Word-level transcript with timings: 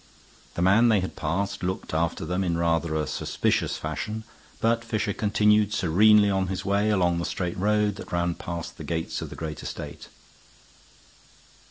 The 0.55 0.63
man 0.63 0.89
they 0.89 0.99
had 0.99 1.15
passed 1.15 1.61
looked 1.61 1.93
after 1.93 2.25
them 2.25 2.43
in 2.43 2.57
rather 2.57 2.95
a 2.95 3.05
suspicious 3.05 3.77
fashion, 3.77 4.23
but 4.59 4.83
Fisher 4.83 5.13
continued 5.13 5.73
serenely 5.73 6.27
on 6.31 6.47
his 6.47 6.65
way 6.65 6.89
along 6.89 7.19
the 7.19 7.23
straight 7.23 7.55
road 7.55 7.97
that 7.97 8.11
ran 8.11 8.33
past 8.33 8.77
the 8.79 8.83
gates 8.83 9.21
of 9.21 9.29
the 9.29 9.35
great 9.35 9.61
estate. 9.61 10.07